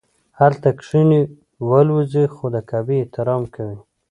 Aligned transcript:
هلته 0.39 0.67
کښیني 0.79 1.21
والوځي 1.69 2.25
خو 2.35 2.45
د 2.53 2.57
کعبې 2.69 2.95
احترام 3.01 3.43
کوي. 3.55 3.77